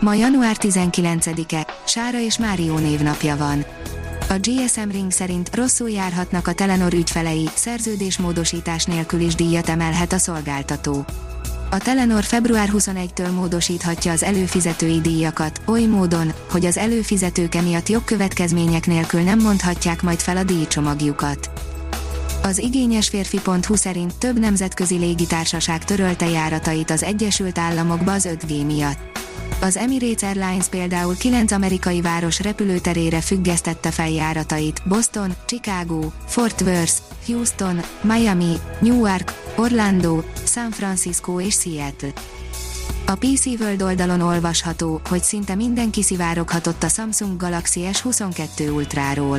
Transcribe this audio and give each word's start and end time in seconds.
Ma 0.00 0.14
január 0.14 0.56
19-e, 0.60 1.66
Sára 1.86 2.20
és 2.20 2.38
Márió 2.38 2.78
névnapja 2.78 3.36
van. 3.36 3.64
A 4.28 4.34
GSM 4.40 4.90
Ring 4.90 5.10
szerint 5.10 5.54
rosszul 5.54 5.90
járhatnak 5.90 6.48
a 6.48 6.52
Telenor 6.52 6.92
ügyfelei, 6.92 7.48
szerződésmódosítás 7.54 8.84
nélkül 8.84 9.20
is 9.20 9.34
díjat 9.34 9.68
emelhet 9.68 10.12
a 10.12 10.18
szolgáltató. 10.18 11.04
A 11.70 11.78
Telenor 11.78 12.24
február 12.24 12.70
21-től 12.72 13.34
módosíthatja 13.34 14.12
az 14.12 14.22
előfizetői 14.22 15.00
díjakat, 15.00 15.60
oly 15.66 15.84
módon, 15.84 16.32
hogy 16.50 16.64
az 16.64 16.76
előfizetők 16.76 17.54
emiatt 17.54 17.88
jogkövetkezmények 17.88 18.86
nélkül 18.86 19.20
nem 19.20 19.38
mondhatják 19.38 20.02
majd 20.02 20.18
fel 20.18 20.36
a 20.36 20.42
díjcsomagjukat. 20.42 21.50
Az 22.42 22.58
igényes 22.58 23.08
férfi.hu 23.08 23.76
szerint 23.76 24.18
több 24.18 24.38
nemzetközi 24.38 24.96
légitársaság 24.96 25.84
törölte 25.84 26.28
járatait 26.28 26.90
az 26.90 27.02
Egyesült 27.02 27.58
Államokba 27.58 28.12
az 28.12 28.28
5G 28.30 28.66
miatt. 28.66 29.15
Az 29.60 29.76
Emirates 29.76 30.22
Airlines 30.22 30.66
például 30.66 31.16
9 31.16 31.52
amerikai 31.52 32.00
város 32.00 32.40
repülőterére 32.40 33.20
függesztette 33.20 33.90
feljáratait, 33.90 34.82
Boston, 34.84 35.34
Chicago, 35.46 36.00
Fort 36.26 36.60
Worth, 36.60 36.94
Houston, 37.26 37.80
Miami, 38.00 38.52
Newark, 38.80 39.32
Orlando, 39.56 40.22
San 40.44 40.70
Francisco 40.70 41.40
és 41.40 41.54
Seattle. 41.54 42.12
A 43.06 43.14
PC 43.14 43.46
World 43.46 43.82
oldalon 43.82 44.20
olvasható, 44.20 45.00
hogy 45.08 45.22
szinte 45.22 45.54
mindenki 45.54 46.02
szivároghatott 46.02 46.82
a 46.82 46.88
Samsung 46.88 47.40
Galaxy 47.40 47.88
S22 47.92 48.74
Ultráról. 48.74 49.38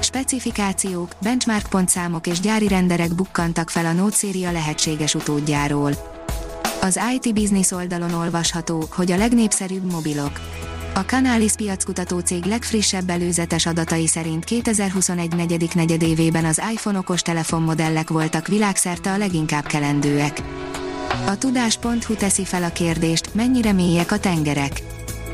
Specifikációk, 0.00 1.12
benchmark 1.22 1.68
pontszámok 1.68 2.26
és 2.26 2.40
gyári 2.40 2.68
renderek 2.68 3.14
bukkantak 3.14 3.70
fel 3.70 3.86
a 3.86 3.92
Note 3.92 4.16
széria 4.16 4.52
lehetséges 4.52 5.14
utódjáról. 5.14 6.17
Az 6.80 7.00
IT 7.14 7.34
Business 7.34 7.70
oldalon 7.70 8.12
olvasható, 8.12 8.84
hogy 8.90 9.10
a 9.12 9.16
legnépszerűbb 9.16 9.90
mobilok. 9.92 10.40
A 10.94 11.00
Canalys 11.00 11.52
piackutató 11.52 12.18
cég 12.18 12.44
legfrissebb 12.44 13.10
előzetes 13.10 13.66
adatai 13.66 14.06
szerint 14.06 14.44
2021 14.44 15.36
negyedik 15.36 15.74
negyedévében 15.74 16.44
az 16.44 16.60
iPhone 16.72 16.98
okos 16.98 17.22
telefonmodellek 17.22 18.08
voltak 18.08 18.46
világszerte 18.46 19.12
a 19.12 19.16
leginkább 19.16 19.66
kelendőek. 19.66 20.42
A 21.26 21.38
tudás.hu 21.38 22.14
teszi 22.14 22.44
fel 22.44 22.62
a 22.62 22.72
kérdést, 22.72 23.34
mennyire 23.34 23.72
mélyek 23.72 24.12
a 24.12 24.18
tengerek. 24.18 24.82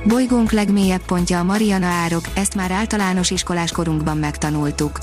Bolygónk 0.05 0.53
legmélyebb 0.53 1.05
pontja 1.05 1.39
a 1.39 1.45
Mariana 1.45 1.87
árok, 1.87 2.25
ezt 2.35 2.55
már 2.55 2.71
általános 2.71 3.31
iskolás 3.31 3.73
korunkban 3.73 4.17
megtanultuk. 4.17 4.99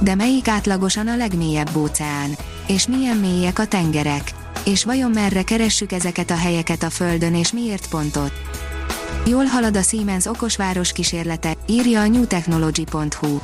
De 0.00 0.14
melyik 0.14 0.48
átlagosan 0.48 1.08
a 1.08 1.16
legmélyebb 1.16 1.76
óceán? 1.76 2.36
És 2.66 2.86
milyen 2.86 3.16
mélyek 3.16 3.58
a 3.58 3.66
tengerek? 3.66 4.37
És 4.68 4.84
vajon 4.84 5.10
merre 5.10 5.42
keressük 5.42 5.92
ezeket 5.92 6.30
a 6.30 6.36
helyeket 6.36 6.82
a 6.82 6.90
Földön 6.90 7.34
és 7.34 7.52
miért 7.52 7.88
pontot? 7.88 8.32
Jól 9.26 9.44
halad 9.44 9.76
a 9.76 9.82
Siemens 9.82 10.26
okosváros 10.26 10.92
kísérlete, 10.92 11.56
írja 11.66 12.00
a 12.00 12.06
newtechnology.hu. 12.06 13.38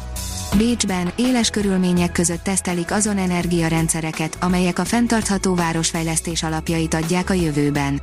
Bécsben 0.56 1.12
éles 1.16 1.50
körülmények 1.50 2.12
között 2.12 2.42
tesztelik 2.42 2.90
azon 2.90 3.18
energiarendszereket, 3.18 4.36
amelyek 4.40 4.78
a 4.78 4.84
fenntartható 4.84 5.54
városfejlesztés 5.54 6.42
alapjait 6.42 6.94
adják 6.94 7.30
a 7.30 7.34
jövőben. 7.34 8.00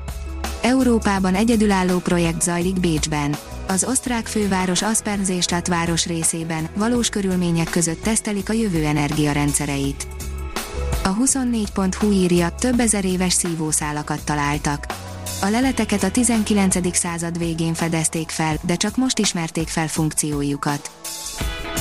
Európában 0.62 1.36
egyedülálló 1.36 1.98
projekt 1.98 2.42
zajlik 2.42 2.80
Bécsben. 2.80 3.36
Az 3.68 3.84
osztrák 3.84 4.28
főváros 4.28 4.82
Aspernséstat 4.82 5.68
város 5.68 6.06
részében 6.06 6.70
valós 6.76 7.10
körülmények 7.10 7.70
között 7.70 8.02
tesztelik 8.02 8.50
a 8.50 8.54
jövő 8.54 8.86
energiarendszereit. 8.86 10.08
A 11.04 11.16
24.hu 11.16 12.12
írja, 12.12 12.50
több 12.60 12.80
ezer 12.80 13.06
éves 13.06 13.34
szívószálakat 13.34 14.24
találtak. 14.24 14.86
A 15.42 15.48
leleteket 15.48 16.04
a 16.04 16.12
19. 16.12 16.96
század 16.98 17.38
végén 17.38 17.74
fedezték 17.74 18.30
fel, 18.30 18.56
de 18.62 18.76
csak 18.76 18.98
most 18.98 19.20
ismerték 19.20 19.68
fel 19.68 19.88
funkciójukat. 19.88 20.92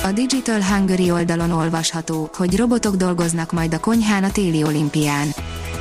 A 0.05 0.13
Digital 0.13 0.63
Hungary 0.63 1.11
oldalon 1.11 1.51
olvasható, 1.51 2.31
hogy 2.37 2.57
robotok 2.57 2.95
dolgoznak 2.95 3.53
majd 3.53 3.75
a 3.75 3.81
konyhán 3.81 4.25
a 4.25 4.31
téli 4.31 4.63
olimpián. 4.63 5.29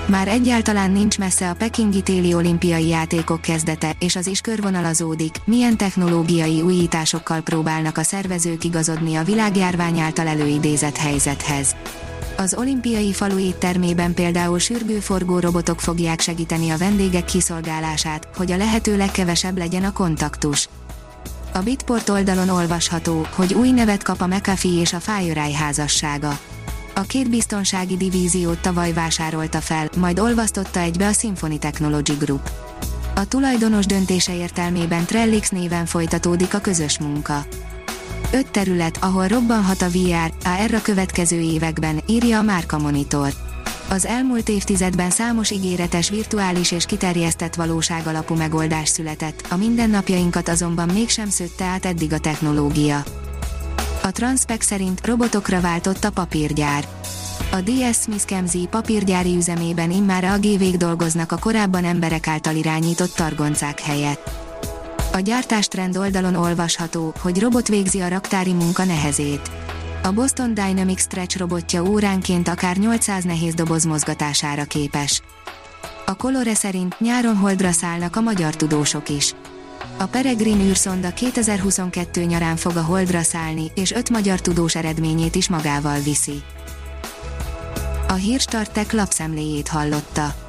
Már 0.06 0.28
egyáltalán 0.28 0.92
nincs 0.92 1.18
messze 1.18 1.50
a 1.50 1.54
pekingi 1.54 2.02
téli 2.02 2.34
olimpiai 2.34 2.88
játékok 2.88 3.42
kezdete, 3.42 3.96
és 4.00 4.16
az 4.16 4.28
is 4.28 4.42
körvonalazódik, 4.42 5.36
milyen 5.46 5.78
technológiai 5.78 6.62
újításokkal 6.62 7.42
próbálnak 7.42 7.98
a 7.98 8.04
szervezők 8.04 8.64
igazodni 8.64 9.16
a 9.16 9.24
világjárvány 9.24 10.00
által 10.00 10.28
előidézett 10.28 10.98
helyzethez. 10.98 11.76
Az 12.40 12.54
olimpiai 12.54 13.14
falu 13.14 13.40
éttermében 13.40 14.14
például 14.14 14.60
sürgőforgó 14.60 15.40
robotok 15.40 15.80
fogják 15.80 16.20
segíteni 16.20 16.70
a 16.70 16.78
vendégek 16.78 17.26
kiszolgálását, 17.26 18.28
hogy 18.36 18.52
a 18.52 18.58
lehető 18.58 18.98
legkevesebb 18.98 19.58
legyen 19.58 19.84
a 19.84 19.94
kontaktus. 19.94 20.70
A 21.54 21.60
Bitport 21.60 22.10
oldalon 22.10 22.50
olvasható, 22.50 23.26
hogy 23.36 23.54
új 23.54 23.72
nevet 23.72 24.04
kap 24.04 24.22
a 24.22 24.28
McAfee 24.28 24.80
és 24.80 24.94
a 24.94 25.00
FireEye 25.00 25.58
házassága. 25.58 26.40
A 26.96 27.02
két 27.02 27.30
biztonsági 27.30 27.98
divíziót 27.98 28.60
tavaly 28.60 28.94
vásárolta 28.94 29.62
fel, 29.62 29.90
majd 29.98 30.20
olvasztotta 30.20 30.80
egybe 30.80 31.08
a 31.08 31.14
Symphony 31.14 31.60
Technology 31.60 32.14
Group. 32.20 32.50
A 33.16 33.28
tulajdonos 33.28 33.86
döntése 33.86 34.36
értelmében 34.36 35.06
Trellix 35.06 35.50
néven 35.50 35.86
folytatódik 35.86 36.54
a 36.54 36.60
közös 36.60 37.00
munka. 37.00 37.46
Öt 38.32 38.52
terület, 38.52 38.98
ahol 39.02 39.28
robbanhat 39.28 39.82
a 39.82 39.90
VR, 39.90 40.34
AR 40.44 40.74
a 40.74 40.82
következő 40.82 41.40
években, 41.40 42.02
írja 42.08 42.38
a 42.38 42.42
Márka 42.42 42.78
Monitor. 42.78 43.34
Az 43.90 44.06
elmúlt 44.06 44.50
évtizedben 44.50 45.10
számos 45.10 45.52
ígéretes 45.52 46.10
virtuális 46.10 46.72
és 46.72 46.86
kiterjesztett 46.86 47.56
valóság 47.56 48.08
alapú 48.08 48.36
megoldás 48.36 48.90
született, 48.90 49.46
a 49.50 49.56
mindennapjainkat 49.56 50.50
azonban 50.50 50.90
mégsem 50.94 51.30
szőtte 51.30 51.66
át 51.66 51.86
eddig 51.86 52.14
a 52.14 52.20
technológia. 52.20 53.04
A 54.04 54.12
Transpec 54.12 54.66
szerint 54.66 55.06
robotokra 55.08 55.62
váltott 55.62 56.04
a 56.04 56.12
papírgyár. 56.12 56.88
A 57.52 57.62
DS 57.62 57.98
Smith 57.98 58.26
Kemzi 58.26 58.68
papírgyári 58.72 59.36
üzemében 59.36 59.92
immár 59.92 60.24
a 60.24 60.38
gv 60.40 60.78
dolgoznak 60.78 61.32
a 61.32 61.38
korábban 61.38 61.84
emberek 61.84 62.28
által 62.28 62.56
irányított 62.56 63.16
targoncák 63.16 63.80
helyett. 63.80 64.39
A 65.12 65.20
gyártástrend 65.20 65.98
oldalon 65.98 66.36
olvasható, 66.36 67.14
hogy 67.22 67.40
robot 67.40 67.68
végzi 67.68 68.00
a 68.00 68.08
raktári 68.08 68.54
munka 68.54 68.84
nehezét. 68.84 69.52
A 70.04 70.12
Boston 70.12 70.54
Dynamics 70.54 71.00
Stretch 71.00 71.38
robotja 71.38 71.84
óránként 71.84 72.48
akár 72.48 72.78
800 72.78 73.24
nehéz 73.24 73.54
doboz 73.54 73.84
mozgatására 73.84 74.64
képes. 74.64 75.22
A 76.06 76.16
Colore 76.16 76.54
szerint 76.54 77.00
nyáron 77.00 77.36
holdra 77.36 77.72
szállnak 77.72 78.16
a 78.16 78.22
magyar 78.22 78.56
tudósok 78.56 79.10
is. 79.10 79.34
A 79.98 80.06
Peregrine 80.06 80.64
űrszonda 80.64 81.14
2022 81.14 82.24
nyarán 82.24 82.56
fog 82.56 82.76
a 82.76 82.82
holdra 82.82 83.22
szállni, 83.22 83.72
és 83.76 83.92
öt 83.92 84.10
magyar 84.10 84.42
tudós 84.42 84.76
eredményét 84.76 85.36
is 85.36 85.50
magával 85.50 86.00
viszi. 86.00 86.44
A 88.08 88.14
Hírstartek 88.14 88.92
lapszemléjét 88.92 89.68
hallotta. 89.68 90.49